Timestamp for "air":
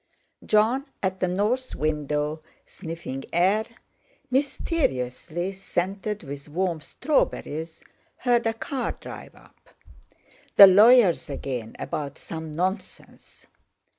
3.31-3.65